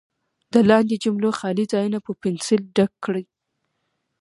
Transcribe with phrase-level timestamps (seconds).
[0.53, 3.25] د لاندې جملو خالي ځایونه په پنسل ډک کړئ.